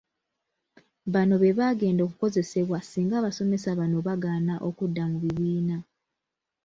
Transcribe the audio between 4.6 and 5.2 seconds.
okudda mu